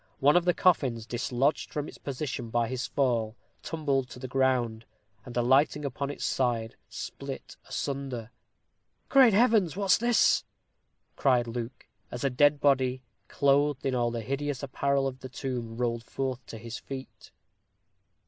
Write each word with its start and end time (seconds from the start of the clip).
One 0.19 0.35
of 0.35 0.45
the 0.45 0.55
coffins, 0.55 1.05
dislodged 1.05 1.71
from 1.71 1.87
its 1.87 1.99
position 1.99 2.49
by 2.49 2.67
his 2.67 2.87
fall, 2.87 3.35
tumbled 3.61 4.09
to 4.09 4.17
the 4.17 4.27
ground, 4.27 4.83
and, 5.27 5.37
alighting 5.37 5.85
upon 5.85 6.09
its 6.09 6.25
side, 6.25 6.75
split 6.89 7.55
asunder. 7.69 8.31
"Great 9.09 9.33
Heavens! 9.35 9.77
what 9.77 9.91
is 9.91 9.99
this?" 9.99 10.43
cried 11.15 11.45
Luke, 11.45 11.85
as 12.09 12.23
a 12.23 12.31
dead 12.31 12.59
body, 12.59 13.03
clothed 13.27 13.85
in 13.85 13.93
all 13.93 14.09
the 14.09 14.21
hideous 14.21 14.63
apparel 14.63 15.05
of 15.05 15.19
the 15.19 15.29
tomb, 15.29 15.77
rolled 15.77 16.03
forth 16.05 16.43
to 16.47 16.57
his 16.57 16.79
feet. 16.79 17.29